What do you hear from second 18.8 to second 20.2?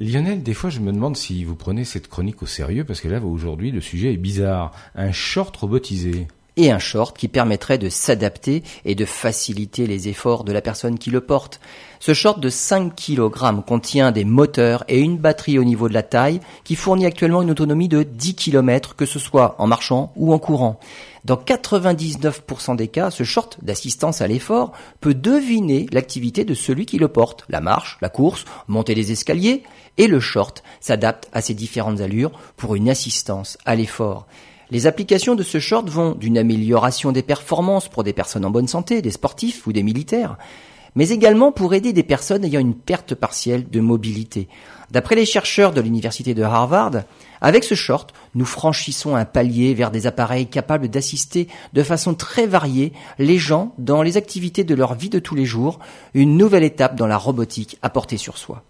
que ce soit en marchant